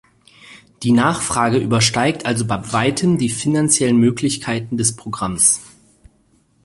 [0.81, 5.61] Die Nachfrage übersteigt also bei weitem die finanziellen Möglichkeiten des Programms.